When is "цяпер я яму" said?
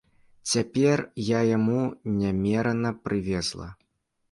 0.51-1.79